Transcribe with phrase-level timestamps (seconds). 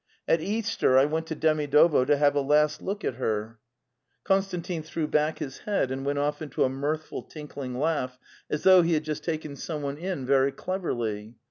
[0.27, 3.19] At Easter I went to Demidovo to have a lastilook (athens.
[3.19, 3.53] vy
[4.23, 8.17] Konstantin threw back his head and went off into a mirthful tinkling laugh,
[8.49, 11.35] as though he had just taken someone in very cleverly.